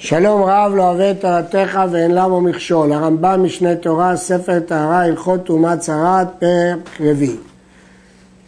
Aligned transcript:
שלום 0.00 0.42
רב 0.42 0.72
לא 0.74 0.82
אוהב 0.82 1.00
את 1.00 1.20
תורתך 1.20 1.80
ואין 1.90 2.10
למה 2.14 2.40
מכשול. 2.40 2.92
הרמב"ם 2.92 3.44
משנה 3.44 3.74
תורה, 3.74 4.16
ספר 4.16 4.60
טהרה, 4.60 5.04
הלכות 5.04 5.44
טומאת 5.44 5.78
צרת, 5.78 6.26
פרק 6.38 7.00
רביעי. 7.00 7.36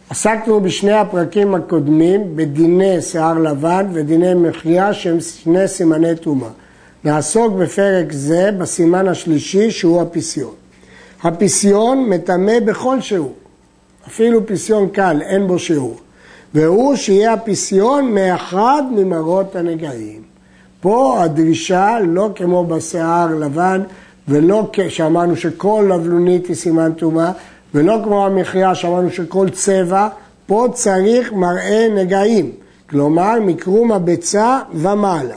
עסקנו 0.09 0.61
בשני 0.61 0.91
הפרקים 0.91 1.55
הקודמים 1.55 2.35
בדיני 2.35 3.01
שיער 3.01 3.37
לבן 3.37 3.85
ודיני 3.93 4.33
מחיה 4.33 4.93
שהם 4.93 5.19
שני 5.19 5.67
סימני 5.67 6.15
טומאה. 6.15 6.49
נעסוק 7.03 7.53
בפרק 7.53 8.11
זה 8.11 8.49
בסימן 8.57 9.07
השלישי 9.07 9.71
שהוא 9.71 10.01
הפיסיון. 10.01 10.53
הפיסיון 11.23 12.09
מטמא 12.09 12.59
בכל 12.65 13.01
שיעור, 13.01 13.33
אפילו 14.07 14.45
פיסיון 14.45 14.89
קל, 14.89 15.21
אין 15.21 15.47
בו 15.47 15.59
שיעור. 15.59 15.97
והוא 16.53 16.95
שיהיה 16.95 17.33
הפיסיון 17.33 18.13
מאחד 18.13 18.83
ממראות 18.91 19.55
הנגעים. 19.55 20.30
פה 20.81 21.23
הדרישה 21.23 21.97
לא 22.07 22.29
כמו 22.35 22.65
בשיער 22.65 23.35
לבן 23.35 23.81
ולא 24.27 24.71
שאמרנו 24.89 25.35
שכל 25.35 25.89
לבלונית 25.89 26.47
היא 26.47 26.55
סימן 26.55 26.91
טומאה 26.93 27.31
ולא 27.73 27.97
כמו 28.03 28.25
המחיה 28.25 28.75
שאמרנו 28.75 29.09
שכל 29.09 29.49
צבע, 29.49 30.07
פה 30.45 30.67
צריך 30.73 31.33
מראה 31.33 31.87
נגעים, 31.95 32.51
כלומר 32.89 33.33
מקרום 33.41 33.91
הביצה 33.91 34.59
ומעלה. 34.73 35.35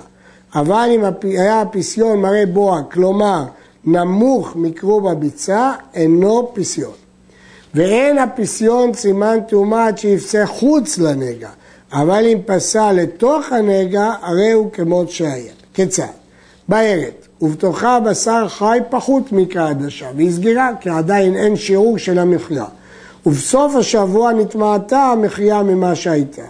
אבל 0.54 0.88
אם 0.94 1.04
היה 1.22 1.60
הפיסיון 1.60 2.20
מראה 2.20 2.46
בועה, 2.46 2.82
כלומר 2.82 3.44
נמוך 3.84 4.56
מקרום 4.56 5.06
הביצה, 5.06 5.72
אינו 5.94 6.50
פיסיון. 6.54 6.92
ואין 7.74 8.18
הפיסיון 8.18 8.94
סימן 8.94 9.38
טומאה 9.48 9.86
עד 9.86 9.98
שיפצה 9.98 10.46
חוץ 10.46 10.98
לנגע, 10.98 11.48
אבל 11.94 12.26
אם 12.26 12.38
פסע 12.46 12.92
לתוך 12.92 13.52
הנגע, 13.52 14.12
הרי 14.22 14.52
הוא 14.52 14.70
כמות 14.72 15.10
שהיה. 15.10 15.52
כיצד? 15.74 16.04
בערת, 16.68 17.26
ובתוכה 17.42 18.00
בשר 18.00 18.48
חי 18.48 18.78
פחות 18.90 19.32
מקרא 19.32 19.70
עדשה, 19.70 20.06
והיא 20.16 20.30
סגירה, 20.30 20.70
כי 20.80 20.90
עדיין 20.90 21.36
אין 21.36 21.56
שיעור 21.56 21.98
של 21.98 22.18
המחיה. 22.18 22.64
ובסוף 23.26 23.76
השבוע 23.76 24.32
נטמעתה 24.32 24.98
המחיה 24.98 25.62
ממה 25.62 25.94
שהייתה. 25.94 26.42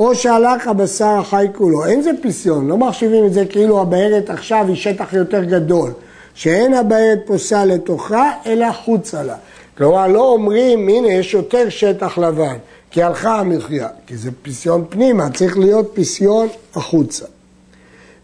או 0.00 0.14
שהלך 0.14 0.68
הבשר 0.68 1.06
החי 1.18 1.46
כולו, 1.54 1.86
אין 1.86 2.02
זה 2.02 2.10
פיסיון, 2.22 2.68
לא 2.68 2.76
מחשיבים 2.76 3.26
את 3.26 3.32
זה 3.32 3.44
כאילו 3.44 3.80
הבערת 3.80 4.30
עכשיו 4.30 4.64
היא 4.68 4.76
שטח 4.76 5.12
יותר 5.12 5.44
גדול, 5.44 5.90
שאין 6.34 6.74
הבערת 6.74 7.18
פוסע 7.26 7.64
לתוכה, 7.64 8.30
אלא 8.46 8.72
חוצה 8.72 9.22
לה. 9.22 9.36
כלומר, 9.78 10.06
לא 10.06 10.32
אומרים, 10.32 10.88
הנה, 10.88 11.08
יש 11.08 11.34
יותר 11.34 11.68
שטח 11.68 12.18
לבן. 12.18 12.56
כי 12.90 13.02
הלכה 13.02 13.38
המחיה, 13.38 13.88
כי 14.06 14.16
זה 14.16 14.30
פסיון 14.42 14.84
פנימה, 14.88 15.30
צריך 15.30 15.58
להיות 15.58 15.90
פסיון 15.94 16.48
החוצה. 16.74 17.24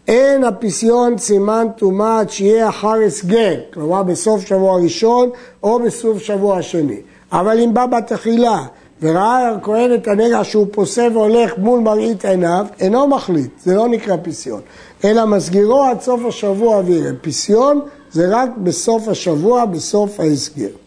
אין 0.09 0.45
הפסיון 0.45 1.19
סימן 1.19 1.67
טומאה 1.77 2.21
עד 2.21 2.31
שיהיה 2.31 2.69
אחר 2.69 2.95
הסגר, 3.07 3.61
כלומר 3.75 4.03
בסוף 4.03 4.47
שבוע 4.47 4.81
ראשון 4.81 5.31
או 5.63 5.79
בסוף 5.79 6.19
שבוע 6.19 6.63
שני. 6.63 7.01
אבל 7.33 7.61
אם 7.61 7.75
בא 7.75 7.87
בתחילה 7.87 8.67
וראה 9.03 9.51
הכהן 9.51 9.95
את 9.95 10.09
הנגע 10.09 10.45
שהוא 10.45 10.67
פוסה 10.73 11.09
והולך 11.13 11.59
מול 11.59 11.81
מראית 11.81 12.25
עיניו, 12.25 12.67
אינו 12.81 13.07
מחליט, 13.07 13.51
זה 13.61 13.75
לא 13.75 13.89
נקרא 13.89 14.17
פסיון, 14.23 14.61
אלא 15.05 15.27
מסגירו 15.27 15.83
עד 15.83 16.01
סוף 16.01 16.21
השבוע 16.29 16.83
ויראה. 16.85 17.11
פסיון 17.21 17.81
זה 18.13 18.27
רק 18.31 18.51
בסוף 18.57 19.09
השבוע, 19.09 19.65
בסוף 19.65 20.21
ההסגר. 20.21 20.84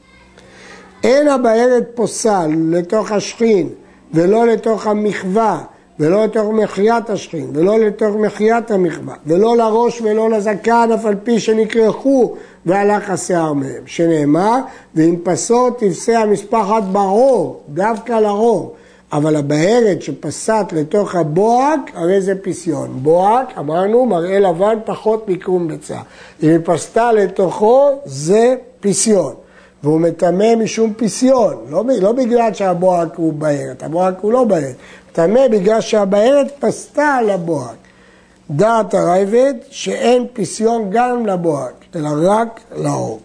אין 1.03 1.27
הבערת 1.27 1.83
פוסל 1.95 2.49
לתוך 2.71 3.11
השכין 3.11 3.69
ולא 4.13 4.47
לתוך 4.47 4.87
המחווה 4.87 5.63
ולא 5.99 6.23
לתוך 6.23 6.49
מחיית 6.53 7.09
השכין 7.09 7.49
ולא 7.53 7.79
לתוך 7.79 8.15
מחיית 8.15 8.71
המחווה 8.71 9.15
ולא 9.25 9.57
לראש 9.57 10.01
ולא 10.01 10.29
לזקן 10.29 10.89
אף 10.93 11.05
על 11.05 11.15
פי 11.23 11.39
שנקרחו 11.39 12.35
והלך 12.65 13.09
השיער 13.09 13.53
מהם 13.53 13.83
שנאמר 13.85 14.59
ואם 14.95 15.15
פסות 15.23 15.79
תפסה 15.79 16.19
המשפחת 16.19 16.83
בעור 16.83 17.61
דווקא 17.69 18.13
לעור 18.13 18.75
אבל 19.11 19.35
הבהרת 19.35 20.01
שפסת 20.01 20.65
לתוך 20.71 21.15
הבוהק, 21.15 21.79
הרי 21.93 22.21
זה 22.21 22.33
פסיון. 22.41 22.99
בוהק, 23.01 23.57
אמרנו, 23.57 24.05
מראה 24.05 24.39
לבן 24.39 24.77
פחות 24.85 25.29
מקרום 25.29 25.67
ביצה. 25.67 25.97
אם 26.43 26.49
היא 26.49 26.59
פסתה 26.63 27.11
לתוכו, 27.11 27.91
זה 28.05 28.55
פסיון. 28.79 29.33
והוא 29.83 30.01
מטמא 30.01 30.55
משום 30.55 30.93
פסיון, 30.97 31.55
לא, 31.69 31.83
לא 32.01 32.11
בגלל 32.11 32.53
שהבוהק 32.53 33.15
הוא 33.15 33.33
בהרת, 33.33 33.83
הבוהק 33.83 34.15
הוא 34.21 34.31
לא 34.31 34.43
בהרת, 34.43 34.75
מטמא 35.11 35.47
בגלל 35.47 35.81
שהבהרת 35.81 36.51
פסתה 36.59 37.15
על 37.15 37.29
הבוהק. 37.29 37.75
דעת 38.51 38.93
הרייבד 38.93 39.53
שאין 39.69 40.25
פסיון 40.33 40.89
גם 40.91 41.25
לבוהק, 41.25 41.73
אלא 41.95 42.09
רק 42.21 42.59
לאור. 42.75 43.19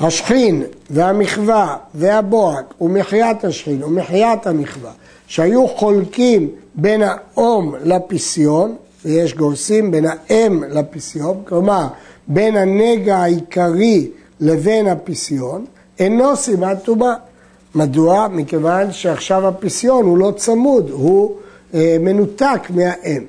השכין 0.00 0.62
והמחווה 0.90 1.76
והבוהק 1.94 2.74
ומחיית 2.80 3.44
השכין 3.44 3.82
ומחיית 3.82 4.46
המחווה 4.46 4.90
שהיו 5.26 5.68
חולקים 5.68 6.48
בין 6.74 7.02
האום 7.02 7.74
לפסיון, 7.84 8.76
ויש 9.04 9.34
גורסים 9.34 9.90
בין 9.90 10.04
האם 10.08 10.64
לפסיון, 10.68 11.42
כלומר 11.44 11.86
בין 12.28 12.56
הנגע 12.56 13.16
העיקרי 13.16 14.10
לבין 14.40 14.88
הפיסיון 14.88 15.64
אינו 15.98 16.36
סימן 16.36 16.74
טומאה. 16.84 17.14
מדוע? 17.74 18.28
מכיוון 18.28 18.92
שעכשיו 18.92 19.48
הפיסיון 19.48 20.04
הוא 20.04 20.18
לא 20.18 20.32
צמוד, 20.36 20.90
הוא 20.90 21.36
אה, 21.74 21.96
מנותק 22.00 22.60
מהאם. 22.70 23.24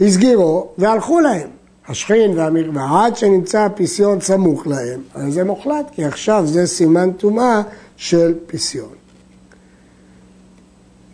הסגירו 0.00 0.68
והלכו 0.78 1.20
להם, 1.20 1.48
השכין 1.88 2.38
והמרווה, 2.38 3.04
עד 3.04 3.16
שנמצא 3.16 3.60
הפיסיון 3.60 4.20
סמוך 4.20 4.66
להם, 4.66 5.00
אז 5.14 5.34
זה 5.34 5.44
מוחלט, 5.44 5.90
כי 5.92 6.04
עכשיו 6.04 6.42
זה 6.46 6.66
סימן 6.66 7.12
טומאה 7.12 7.62
של 7.96 8.34
פיסיון. 8.46 8.94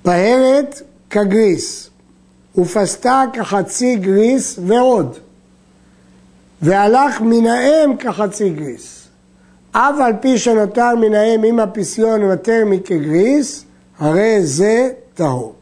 בהרת 0.05 0.83
כגריס, 1.11 1.91
ופסתה 2.59 3.25
כחצי 3.33 3.97
גריס 3.97 4.59
ועוד, 4.67 5.17
והלך 6.63 7.21
מן 7.21 7.47
האם 7.47 7.97
כחצי 7.97 8.51
גריס. 8.51 9.00
אף 9.73 9.95
על 10.01 10.13
פי 10.21 10.39
שנותר 10.39 10.95
מן 11.01 11.15
האם 11.15 11.45
עם 11.45 11.61
הפיסיון 11.61 12.21
יותר 12.21 12.65
מכגריס, 12.67 13.65
הרי 13.99 14.43
זה 14.43 14.89
טהור. 15.15 15.55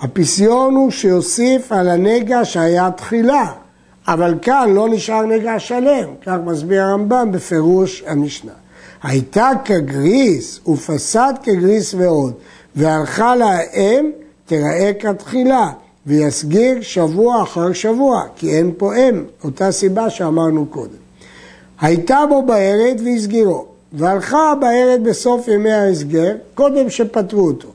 הפיסיון 0.00 0.74
הוא 0.74 0.90
שיוסיף 0.90 1.72
על 1.72 1.88
הנגע 1.88 2.44
שהיה 2.44 2.90
תחילה, 2.90 3.52
אבל 4.08 4.34
כאן 4.42 4.70
לא 4.74 4.88
נשאר 4.88 5.26
נגע 5.26 5.58
שלם, 5.58 6.08
כך 6.26 6.36
מסביר 6.44 6.82
הרמב"ם 6.82 7.32
בפירוש 7.32 8.04
המשנה. 8.06 8.52
הייתה 9.02 9.50
כגריס 9.64 10.60
ופסד 10.68 11.34
כגריס 11.42 11.94
ועוד, 11.94 12.32
והלכה 12.76 13.36
לה 13.36 13.46
האם, 13.46 14.10
תראה 14.46 14.92
כתחילה, 15.00 15.70
ויסגיר 16.06 16.82
שבוע 16.82 17.42
אחר 17.42 17.72
שבוע, 17.72 18.22
כי 18.36 18.56
אין 18.56 18.70
פה 18.76 18.96
אם, 18.96 19.24
אותה 19.44 19.72
סיבה 19.72 20.10
שאמרנו 20.10 20.66
קודם. 20.66 21.03
הייתה 21.84 22.20
בו 22.28 22.42
בערת 22.42 23.00
והסגירו, 23.04 23.64
והלכה 23.92 24.54
בערת 24.60 25.02
בסוף 25.02 25.48
ימי 25.48 25.72
ההסגר, 25.72 26.32
קודם 26.54 26.90
שפטרו 26.90 27.46
אותו. 27.46 27.68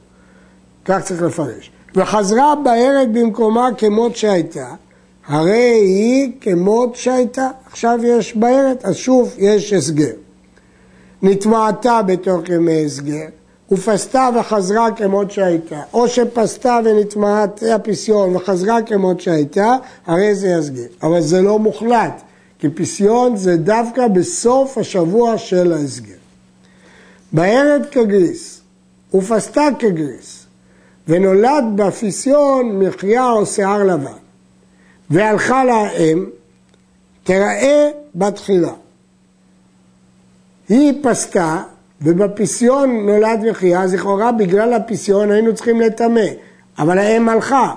כך 0.85 1.03
צריך 1.03 1.21
לפרש. 1.21 1.71
וחזרה 1.95 2.53
בערת 2.63 3.11
במקומה 3.11 3.69
כמות 3.77 4.15
שהייתה, 4.15 4.67
הרי 5.27 5.73
היא 5.73 6.31
כמות 6.41 6.95
שהייתה. 6.95 7.49
עכשיו 7.65 7.99
יש 8.03 8.35
בערת, 8.35 8.85
אז 8.85 8.95
שוב 8.95 9.35
יש 9.37 9.73
הסגר. 9.73 10.13
נטמעתה 11.21 12.01
בתוך 12.01 12.49
ימי 12.49 12.85
הסגר, 12.85 13.25
ופסתה 13.71 14.29
וחזרה 14.39 14.91
כמות 14.91 15.31
שהייתה, 15.31 15.81
או 15.93 16.07
שפסתה 16.07 16.79
ונטמעת 16.85 17.63
הפיסיון 17.75 18.35
וחזרה 18.35 18.81
כמות 18.81 19.21
שהייתה, 19.21 19.75
הרי 20.07 20.35
זה 20.35 20.47
יסגר. 20.47 20.87
אבל 21.03 21.21
זה 21.21 21.41
לא 21.41 21.59
מוחלט. 21.59 22.21
כי 22.59 22.69
פסיון 22.69 23.38
זה 23.38 23.57
דווקא 23.57 24.07
בסוף 24.07 24.77
השבוע 24.77 25.38
של 25.38 25.73
ההסגר. 25.73 26.13
בערת 27.31 27.89
כגריס 27.91 28.61
ופסתה 29.13 29.67
כגריס 29.79 30.45
ונולד 31.07 31.63
בפסיון 31.75 32.79
מחיה 32.79 33.31
או 33.31 33.45
שיער 33.45 33.83
לבן 33.83 34.17
והלכה 35.09 35.63
לאם 35.65 36.25
תראה 37.23 37.89
בתחילה. 38.15 38.73
היא 40.69 40.94
פסתה 41.03 41.63
ובפסיון 42.01 43.05
נולד 43.05 43.39
מחיה, 43.50 43.81
אז 43.81 43.94
לכאורה 43.94 44.31
בגלל 44.31 44.73
הפסיון 44.73 45.31
היינו 45.31 45.55
צריכים 45.55 45.81
לטמא, 45.81 46.25
אבל 46.79 46.97
האם 46.97 47.29
הלכה, 47.29 47.73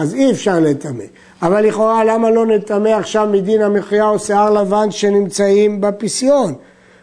אז 0.00 0.14
אי 0.14 0.30
אפשר 0.30 0.60
לטמא. 0.60 1.04
אבל 1.42 1.66
לכאורה 1.66 2.04
למה 2.04 2.30
לא 2.30 2.46
נטמא 2.46 2.88
עכשיו 2.88 3.28
מדין 3.32 3.62
המחיה 3.62 4.08
או 4.08 4.18
שיער 4.18 4.50
לבן 4.50 4.90
שנמצאים 4.90 5.80
בפסיון? 5.80 6.54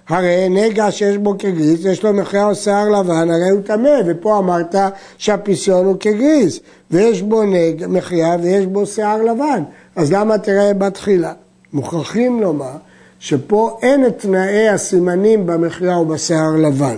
הרי 0.10 0.50
נגע 0.50 0.92
שיש 0.92 1.18
בו 1.18 1.38
כגריס, 1.40 1.86
יש 1.86 2.04
לו 2.04 2.14
מחייה 2.14 2.46
או 2.46 2.56
שיער 2.56 2.90
לבן, 2.90 3.30
הרי 3.30 3.50
הוא 3.50 3.62
טמא, 3.62 3.90
ופה 4.06 4.38
אמרת 4.38 4.76
שהפסיון 5.18 5.86
הוא 5.86 5.96
כגריס, 6.00 6.60
ויש 6.92 7.22
בו 7.22 7.44
נגע, 7.44 7.88
מחייה 7.88 8.36
ויש 8.44 8.66
בו 8.66 8.86
שיער 8.86 9.22
לבן, 9.22 9.64
אז 9.96 10.14
למה 10.14 10.38
תראה 10.38 10.74
בתחילה? 10.74 11.34
מוכרחים 11.74 12.42
לומר 12.42 12.78
שפה 13.20 13.80
אין 13.82 14.06
את 14.06 14.20
תנאי 14.20 14.70
הסימנים 14.70 15.46
במחייה 15.46 15.98
ובשיער 15.98 16.56
לבן. 16.58 16.98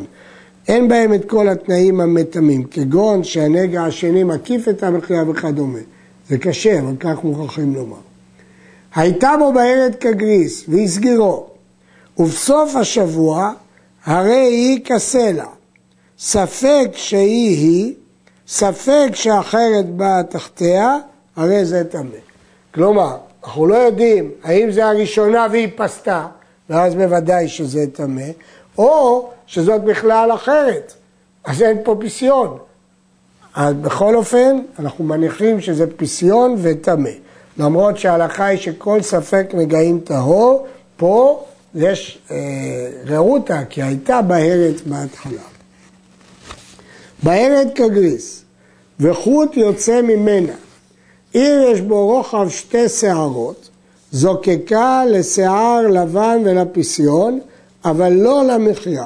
אין 0.69 0.88
בהם 0.88 1.13
את 1.13 1.30
כל 1.30 1.50
התנאים 1.50 2.01
המתמים, 2.01 2.63
כגון 2.63 3.24
שהנגע 3.24 3.83
השני 3.83 4.24
מקיף 4.24 4.68
את 4.68 4.83
המחייה 4.83 5.24
וכדומה. 5.30 5.80
זה 6.30 6.38
קשה, 6.38 6.80
אבל 6.80 6.95
כך 7.00 7.24
מוכרחים 7.24 7.74
לומר. 7.75 7.98
הייתה 8.95 9.31
בו 9.39 9.54
בארץ 9.54 9.94
כגריס 10.00 10.66
והסגירו, 10.68 11.48
ובסוף 12.18 12.75
השבוע 12.75 13.51
הרי 14.06 14.33
היא 14.33 14.86
כסלע. 14.86 15.45
ספק 16.19 16.89
שהיא 16.94 17.57
היא, 17.57 17.94
ספק 18.48 19.10
שאחרת 19.13 19.89
באה 19.89 20.24
תחתיה, 20.24 20.98
הרי 21.36 21.66
זה 21.66 21.83
טמא. 21.83 22.19
כלומר, 22.74 23.18
אנחנו 23.44 23.66
לא 23.66 23.75
יודעים 23.75 24.31
האם 24.44 24.71
זה 24.71 24.86
הראשונה 24.86 25.48
והיא 25.51 25.68
פסתה, 25.75 26.27
ואז 26.69 26.95
בוודאי 26.95 27.48
שזה 27.48 27.86
טמא, 27.94 28.27
או 28.77 29.30
שזאת 29.49 29.83
בכלל 29.83 30.31
אחרת, 30.33 30.93
אז 31.43 31.61
אין 31.61 31.77
פה 31.83 31.95
פסיון. 32.01 32.57
אז 33.55 33.73
בכל 33.73 34.15
אופן, 34.15 34.59
אנחנו 34.79 35.03
מניחים 35.03 35.61
שזה 35.61 35.85
פסיון 35.97 36.55
וטמא. 36.61 37.09
למרות 37.57 37.97
שההלכה 37.97 38.45
היא 38.45 38.59
שכל 38.59 39.01
ספק 39.01 39.47
נגעים 39.53 39.99
טהור, 39.99 40.67
פה 40.97 41.45
יש 41.75 42.19
אה, 42.31 42.37
רעותה, 43.07 43.65
כי 43.69 43.83
הייתה 43.83 44.21
בהרת 44.21 44.81
בהתחלה. 44.87 45.41
בהרת 47.23 47.67
כגריס, 47.75 48.43
וחוט 48.99 49.57
יוצא 49.57 50.01
ממנה. 50.01 50.53
אם 51.35 51.61
יש 51.71 51.81
בו 51.81 52.07
רוחב 52.07 52.49
שתי 52.49 52.89
שערות, 52.89 53.69
זוקקה 54.11 55.03
לשיער 55.07 55.87
לבן 55.87 56.37
ולפסיון, 56.45 57.39
אבל 57.85 58.13
לא 58.13 58.43
למחיה. 58.43 59.05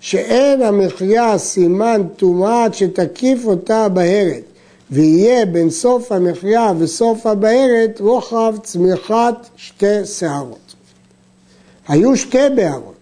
שאין 0.00 0.62
המחיה 0.62 1.38
סימן 1.38 2.02
טומאה 2.16 2.66
שתקיף 2.72 3.46
אותה 3.46 3.88
בהרת, 3.88 4.42
ויהיה 4.90 5.46
בין 5.46 5.70
סוף 5.70 6.12
המחיה 6.12 6.72
וסוף 6.78 7.26
הבארת 7.26 8.00
רוחב 8.00 8.54
צמיחת 8.62 9.48
שתי 9.56 10.04
שערות. 10.04 10.74
היו 11.88 12.16
שתי 12.16 12.48
בערות, 12.56 12.94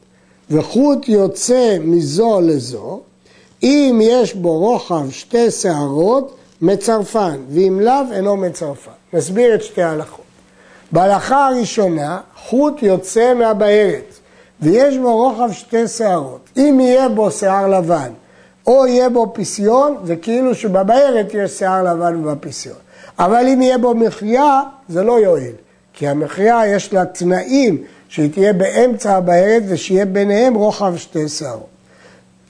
וחוט 0.50 1.08
יוצא 1.08 1.76
מזו 1.81 2.41
לזו, 2.41 3.00
אם 3.62 4.00
יש 4.02 4.35
בו 4.35 4.58
רוחב 4.58 5.11
שתי 5.11 5.50
שערות, 5.50 6.37
מצרפן, 6.62 7.37
ואם 7.50 7.81
לאו 7.81 8.12
אינו 8.12 8.37
מצרפן. 8.37 8.91
נסביר 9.12 9.55
את 9.55 9.62
שתי 9.62 9.82
ההלכות. 9.82 10.25
בהלכה 10.93 11.49
הראשונה, 11.49 12.20
חוט 12.37 12.82
יוצא 12.82 13.35
מהבארת, 13.35 14.14
ויש 14.64 14.99
בו 14.99 15.16
רוחב 15.16 15.52
שתי 15.52 15.88
שערות. 15.88 16.49
אם 16.56 16.78
יהיה 16.81 17.08
בו 17.08 17.31
שיער 17.31 17.69
לבן, 17.69 18.11
או 18.66 18.87
יהיה 18.87 19.08
בו 19.08 19.32
פסיון, 19.34 19.96
זה 20.05 20.16
כאילו 20.16 20.55
שבבארת 20.55 21.34
יש 21.34 21.50
שיער 21.50 21.82
לבן 21.82 22.16
ובפסיון. 22.16 22.76
אבל 23.19 23.46
אם 23.46 23.62
יהיה 23.62 23.78
בו 23.78 23.94
מחיה, 23.94 24.61
זה 24.88 25.02
לא 25.02 25.20
יועיל. 25.20 25.55
כי 25.93 26.08
המחיה 26.08 26.62
יש 26.66 26.93
לה 26.93 27.05
תנאים 27.05 27.82
שהיא 28.08 28.31
תהיה 28.32 28.52
באמצע 28.52 29.16
הבארת 29.16 29.62
ושיהיה 29.69 30.05
ביניהם 30.05 30.55
רוחב 30.55 30.96
שתי 30.96 31.28
שערות. 31.28 31.67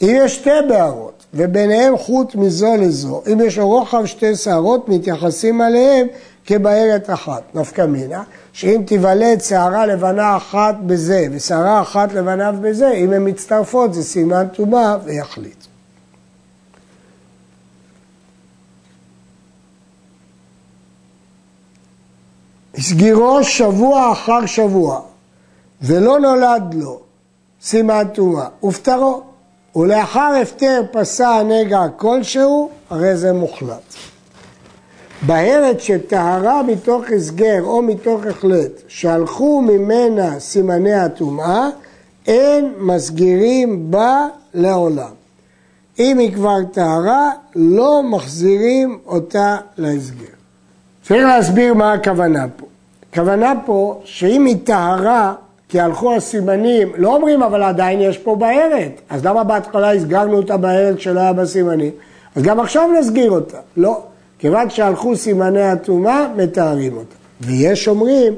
אם 0.03 0.17
יש 0.25 0.35
שתי 0.35 0.51
בערות 0.69 1.25
וביניהם 1.35 1.97
חוט 1.97 2.35
מזו 2.35 2.77
לזו, 2.79 3.23
אם 3.33 3.41
יש 3.41 3.59
רוחב 3.59 4.07
שתי 4.07 4.37
שערות, 4.37 4.89
מתייחסים 4.89 5.61
עליהם 5.61 6.07
כבארת 6.47 7.11
אחת. 7.11 7.43
נפקא 7.55 7.87
מינה, 7.87 8.23
שאם 8.53 8.83
תיוולד 8.87 9.41
שערה 9.41 9.87
לבנה 9.87 10.37
אחת 10.37 10.75
בזה 10.87 11.27
ושערה 11.33 11.83
אחת 11.83 12.13
לבניו 12.13 12.55
בזה, 12.61 12.91
אם 12.91 13.13
הן 13.13 13.29
מצטרפות 13.29 13.95
זה 13.95 14.03
סימן 14.03 14.47
טומאה 14.49 14.97
ויחליט. 15.05 15.65
הסגירו 22.79 23.45
שבוע 23.45 24.13
אחר 24.13 24.47
שבוע 24.47 25.01
ולא 25.83 26.21
נולד 26.21 26.75
לו 26.75 27.01
סימן 27.63 28.05
טומאה, 28.15 28.47
ופטרו. 28.65 29.23
ולאחר 29.77 30.33
הפטר 30.43 30.83
פסע 30.93 31.43
נגע 31.43 31.81
כלשהו, 31.97 32.71
הרי 32.91 33.17
זה 33.17 33.33
מוחלט. 33.33 33.95
בארץ 35.27 35.81
שטהרה 35.81 36.63
מתוך 36.63 37.05
הסגר 37.17 37.63
או 37.63 37.83
מתוך 37.83 38.27
החלט, 38.27 38.71
שהלכו 38.89 39.63
ממנה 39.63 40.41
סימני 40.41 40.95
הטומאה, 40.95 41.69
אין 42.27 42.73
מסגירים 42.79 43.91
בה 43.91 44.27
לעולם. 44.55 45.11
אם 45.99 46.19
היא 46.19 46.35
כבר 46.35 46.59
טהרה, 46.73 47.31
לא 47.57 48.03
מחזירים 48.03 48.99
אותה 49.07 49.57
להסגר. 49.79 50.35
צריך 51.03 51.27
להסביר 51.27 51.75
מה 51.75 51.93
הכוונה 51.93 52.47
פה. 52.57 52.67
הכוונה 53.13 53.53
פה 53.67 54.01
שאם 54.05 54.45
היא 54.45 54.57
טהרה, 54.65 55.35
כי 55.69 55.81
הלכו 55.81 56.15
הסימנים, 56.15 56.89
לא 56.97 57.15
אומרים 57.15 57.43
אבל 57.43 57.63
עדיין 57.63 58.01
יש 58.01 58.19
פה 58.19 58.37
בארת, 58.37 59.01
אז 59.11 59.25
למה 59.25 59.45
בהתחלה 59.45 59.93
הסגרנו 59.93 60.37
אותה 60.37 60.57
בארת 60.57 61.01
שלא 61.01 61.21
היה 61.21 61.33
בסימנים? 61.33 61.93
אז 62.37 62.43
גם 62.43 62.61
עכשיו 62.61 62.89
נסגיר 63.01 63.31
אותה. 63.31 63.59
לא, 63.77 64.03
כיוון 64.45 64.71
שהלכו 64.71 65.17
סימני 65.17 65.63
הטומאה, 65.63 66.27
מתארים 66.37 66.97
אותה. 66.97 67.15
ויש 67.41 67.89
אומרים 67.89 68.35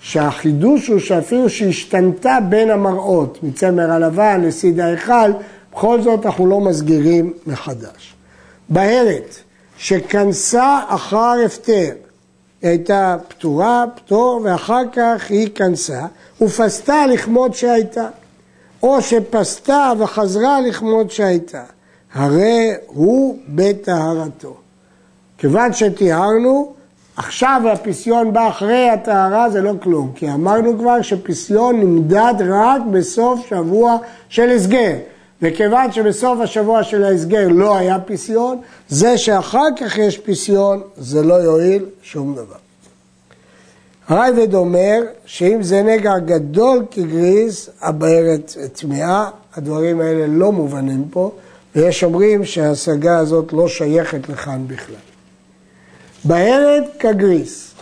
שהחידוש 0.00 0.86
הוא 0.86 0.98
שאפילו 0.98 1.50
שהשתנתה 1.50 2.38
בין 2.48 2.70
המראות, 2.70 3.38
מצמר 3.42 3.90
הלבן 3.90 4.40
לסיד 4.44 4.80
ההיכל, 4.80 5.30
בכל 5.72 6.02
זאת 6.02 6.26
אנחנו 6.26 6.46
לא 6.46 6.60
מסגירים 6.60 7.32
מחדש. 7.46 8.14
בהרת 8.68 9.36
שכנסה 9.78 10.80
אחר 10.88 11.34
הפטר, 11.46 11.92
היא 12.62 12.70
הייתה 12.70 13.16
פטורה, 13.28 13.84
פטור, 13.96 14.40
ואחר 14.44 14.82
כך 14.92 15.30
היא 15.30 15.48
כנסה, 15.54 16.00
ופסתה 16.40 17.06
לכמות 17.06 17.54
שהייתה. 17.54 18.08
או 18.82 19.02
שפסתה 19.02 19.92
וחזרה 19.98 20.60
לכמות 20.60 21.10
שהייתה. 21.10 21.62
הרי 22.12 22.70
הוא 22.86 23.38
בטהרתו. 23.48 24.59
כיוון 25.40 25.72
שטיהרנו, 25.72 26.72
עכשיו 27.16 27.62
הפסיון 27.72 28.32
בא 28.32 28.48
אחרי 28.48 28.90
הטהרה 28.90 29.50
זה 29.50 29.60
לא 29.60 29.72
כלום, 29.82 30.12
כי 30.14 30.30
אמרנו 30.30 30.78
כבר 30.78 31.02
שפסיון 31.02 31.80
נמדד 31.80 32.34
רק 32.50 32.82
בסוף 32.90 33.46
שבוע 33.48 33.96
של 34.28 34.50
הסגר. 34.50 34.92
וכיוון 35.42 35.92
שבסוף 35.92 36.40
השבוע 36.40 36.82
של 36.82 37.04
ההסגר 37.04 37.48
לא 37.48 37.76
היה 37.76 37.98
פסיון, 37.98 38.60
זה 38.88 39.18
שאחר 39.18 39.66
כך 39.80 39.98
יש 39.98 40.18
פסיון, 40.18 40.82
זה 40.96 41.22
לא 41.22 41.34
יועיל 41.34 41.84
שום 42.02 42.34
דבר. 42.34 42.60
רייבד 44.10 44.54
אומר 44.54 45.00
שאם 45.26 45.62
זה 45.62 45.82
נגע 45.82 46.18
גדול 46.18 46.84
כגריס, 46.90 47.70
הבארת 47.80 48.56
טמאה, 48.72 49.30
הדברים 49.56 50.00
האלה 50.00 50.26
לא 50.26 50.52
מובנים 50.52 51.04
פה, 51.10 51.30
ויש 51.76 52.04
אומרים 52.04 52.44
שההשגה 52.44 53.18
הזאת 53.18 53.52
לא 53.52 53.68
שייכת 53.68 54.28
לכאן 54.28 54.64
בכלל. 54.66 55.09
בהרת 56.24 56.84
כגריס, 56.98 57.74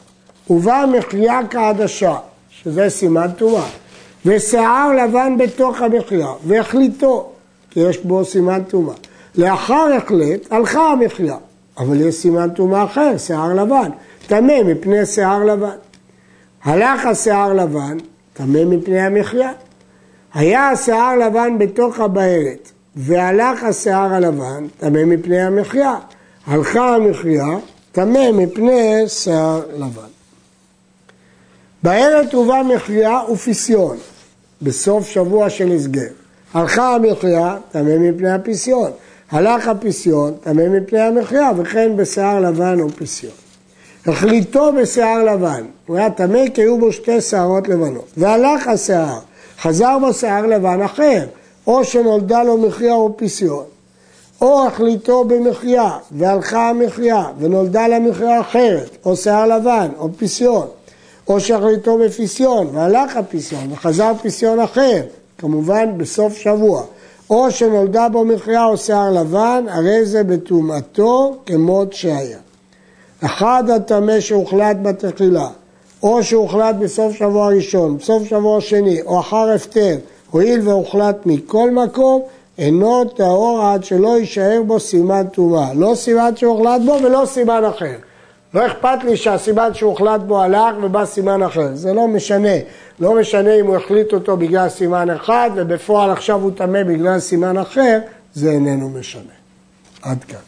ובא 0.51 0.85
מחיה 0.99 1.41
כעדשה, 1.51 2.17
שזה 2.51 2.91
סימן 2.91 3.31
טומאה, 3.37 3.67
ושיער 4.27 4.93
לבן 4.93 5.39
בתוך 5.39 5.83
המחיה, 5.83 6.29
והחליטו, 6.47 7.31
כי 7.71 7.81
יש 7.81 7.99
בו 7.99 8.25
סימן 8.25 8.63
טומאה. 8.69 8.95
לאחר 9.35 9.89
החלט, 9.97 10.53
הלכה 10.53 10.93
המחיה, 10.93 11.37
אבל 11.79 12.01
יש 12.01 12.15
סימן 12.15 12.51
טומאה 12.51 12.85
אחר, 12.85 13.19
שיער 13.19 13.55
לבן, 13.55 13.91
טמא 14.27 14.63
מפני 14.65 15.07
שיער 15.07 15.45
לבן. 15.45 15.77
הלך 16.65 17.07
השיער 17.07 17.55
לבן, 17.55 17.99
טמא 18.33 18.65
מפני 18.65 19.01
המחיה. 19.01 19.53
היה 20.35 20.71
השיער 20.71 21.17
לבן 21.17 21.59
בתוך 21.59 22.01
הבארת, 22.01 22.71
והלך 22.97 23.65
השיער 23.65 24.15
הלבן, 24.15 24.67
טמא 24.79 25.05
מפני 25.05 25.43
המחיה. 25.43 25.95
הלכה 26.47 26.95
המחיה, 26.95 27.47
טמא 27.93 28.31
מפני 28.33 29.09
שיער 29.09 29.61
לבן. 29.77 30.09
בערב 31.83 32.27
הובא 32.33 32.63
מחיה 32.75 33.21
ופסיון, 33.33 33.97
בסוף 34.63 35.09
שבוע 35.09 35.51
של 35.51 35.73
הסגר. 35.73 36.09
הלכה 36.55 36.95
המחיה, 36.95 37.57
טמא 37.73 37.99
מפני 37.99 38.31
הפסיון. 38.31 38.91
הלך 39.31 39.69
הפסיון, 39.69 40.35
טמא 40.41 40.69
מפני 40.69 41.01
המחיה, 41.01 41.51
וכן 41.57 41.97
בשיער 41.97 42.41
לבן 42.41 42.81
ופסיון. 42.81 43.33
החליטו 44.07 44.73
בשיער 44.73 45.25
לבן, 45.25 45.65
הוא 45.87 45.97
היה 45.97 46.11
טמא 46.11 46.49
כי 46.55 46.61
היו 46.61 46.79
בו 46.79 46.93
שתי 46.93 47.21
שערות 47.21 47.69
לבנות. 47.69 48.09
והלך 48.17 48.69
השיער, 48.69 49.19
חזר 49.61 49.99
בו 50.01 50.15
שיער 50.15 50.47
לבן 50.47 50.83
אחר, 50.83 51.27
או 51.67 51.85
שנולדה 51.85 52.43
לו 52.43 52.59
מחיה 52.59 52.95
או 52.95 53.17
פסיון, 53.17 53.65
או 54.43 54.67
החליטו 54.67 55.25
במחיה, 55.25 55.91
והלכה 56.13 56.69
המחיה, 56.69 57.25
ונולדה 57.39 57.89
לה 57.89 57.99
מחיה 57.99 58.41
אחרת, 58.41 58.97
או 59.05 59.17
שיער 59.17 59.47
לבן, 59.47 59.89
או 59.99 60.09
פסיון, 60.17 60.67
או 61.29 61.41
שהחליטו 61.41 61.99
בפסיון, 61.99 62.67
והלך 62.73 63.17
הפסיון, 63.17 63.73
וחזר 63.73 64.13
פסיון 64.23 64.61
אחר, 64.61 65.03
כמובן 65.39 65.99
בסוף 65.99 66.37
שבוע, 66.37 66.83
או 67.31 67.51
שנולדה 67.51 68.09
בו 68.09 68.25
מחיה 68.25 68.65
או 68.65 68.77
שיער 68.77 69.11
לבן, 69.11 69.65
הרי 69.69 70.07
זה 70.07 70.25
בטומאתו 70.25 71.37
כמות 71.47 71.93
שהיה. 71.93 72.39
אחד 73.25 73.65
הטמא 73.77 74.21
שהוחלט 74.21 74.77
בתחילה, 74.83 75.49
או 76.03 76.23
שהוחלט 76.23 76.75
בסוף 76.75 77.15
שבוע 77.15 77.49
ראשון, 77.49 77.97
בסוף 77.97 78.25
שבוע 78.25 78.61
שני, 78.61 79.03
או 79.03 79.21
אחר 79.21 79.51
הפטר, 79.55 79.97
הואיל 80.31 80.69
והוחלט 80.69 81.17
מכל 81.27 81.71
מקום, 81.71 82.23
אינו 82.59 83.05
טהור 83.05 83.63
עד 83.63 83.85
שלא 83.85 84.19
יישאר 84.19 84.63
בו 84.67 84.81
סימן 84.81 85.27
טומאה. 85.33 85.75
לא 85.75 85.95
סימן 85.95 86.37
שהוחלט 86.37 86.81
בו 86.87 86.99
ולא 87.05 87.23
סימן 87.27 87.65
אחר. 87.65 87.95
לא 88.55 88.67
אכפת 88.67 89.05
לי 89.05 89.17
שהסימן 89.17 89.75
שהוחלט 89.75 90.21
בו 90.21 90.43
הלך 90.43 90.75
ובא 90.83 91.05
סימן 91.05 91.43
אחר, 91.43 91.75
זה 91.75 91.93
לא 91.93 92.09
משנה. 92.09 92.57
לא 93.01 93.15
משנה 93.21 93.55
אם 93.55 93.67
הוא 93.67 93.77
החליט 93.77 94.13
אותו 94.13 94.37
בגלל 94.37 94.69
סימן 94.69 95.11
אחד 95.11 95.51
ובפועל 95.57 96.11
עכשיו 96.11 96.41
הוא 96.41 96.51
טמא 96.57 96.83
בגלל 96.83 97.19
סימן 97.19 97.59
אחר, 97.59 97.99
זה 98.35 98.51
איננו 98.51 98.89
משנה. 98.89 99.33
עד 100.03 100.25
כאן. 100.25 100.48